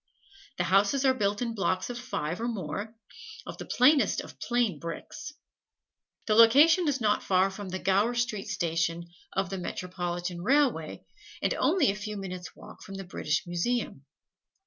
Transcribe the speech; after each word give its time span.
The 0.57 0.63
houses 0.63 1.05
are 1.05 1.13
built 1.13 1.43
in 1.43 1.53
blocks 1.53 1.91
of 1.91 1.99
five 1.99 2.41
(or 2.41 2.47
more), 2.47 2.95
of 3.45 3.59
the 3.59 3.65
plainest 3.65 4.19
of 4.21 4.39
plain 4.39 4.79
bricks. 4.79 5.33
The 6.25 6.33
location 6.33 6.87
is 6.87 6.99
not 6.99 7.21
far 7.21 7.51
from 7.51 7.69
the 7.69 7.77
Gower 7.77 8.15
Street 8.15 8.47
Station 8.47 9.05
of 9.33 9.51
the 9.51 9.59
Metropolitan 9.59 10.41
Railway, 10.41 11.05
and 11.43 11.53
only 11.53 11.91
a 11.91 11.95
few 11.95 12.17
minutes' 12.17 12.55
walk 12.55 12.81
from 12.81 12.95
the 12.95 13.03
British 13.03 13.43
Museum. 13.45 14.03